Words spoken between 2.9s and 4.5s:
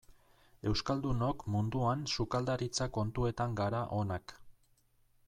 kontuetan gara onak.